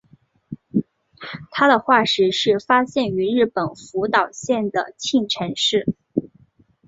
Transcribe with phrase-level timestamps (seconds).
[1.51, 5.93] 它的化石是发现于日本福岛县的磐城市。